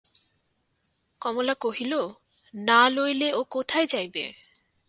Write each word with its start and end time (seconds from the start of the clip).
কমলা 1.21 1.55
কহিল, 1.61 1.93
না 2.53 2.81
লইলে 2.89 3.29
ও 3.33 3.41
কোথায় 3.51 3.87
যাইবে? 3.87 4.23